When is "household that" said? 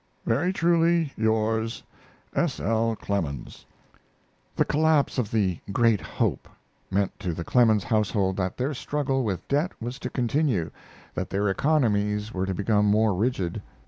7.83-8.57